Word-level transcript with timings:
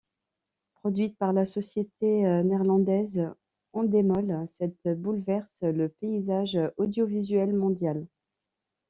Produite 0.73 1.15
par 1.19 1.31
la 1.31 1.45
société 1.45 2.07
néerlandaise 2.43 3.29
Endemol, 3.73 4.47
cette 4.57 4.99
bouleverse 4.99 5.61
le 5.61 5.89
paysage 5.89 6.57
audiovisuel 6.77 7.53
mondial. 7.53 8.07